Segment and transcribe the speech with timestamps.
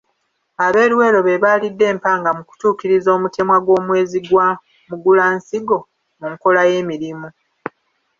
[0.65, 4.47] Ab'eLuweero be baalidde empanga mu kutuukiriza omutemwa gw'omwezi gwa
[4.89, 5.77] Mugulansigo
[6.19, 7.27] mu nkola y'emirimu.